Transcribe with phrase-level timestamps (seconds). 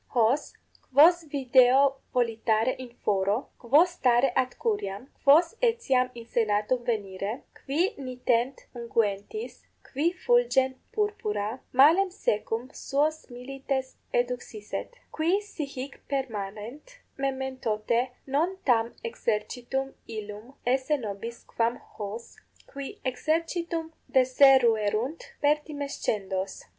[0.15, 0.53] Hos,
[0.91, 7.93] quos video volitare in foro, quos stare ad curiam, quos etiam in senatum venire, qui
[7.99, 18.09] nitent unguentis, qui fulgent purpura, mallem secum suos milites eduxisset: qui si hic permanent, mementote
[18.25, 26.63] non tam exercitum illum esse nobis quam hos, qui exercitum deseruerunt, pertimescendos.